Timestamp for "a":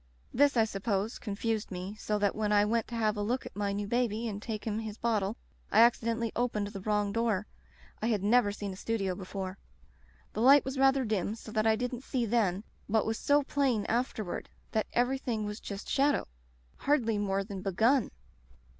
3.15-3.21, 8.73-8.75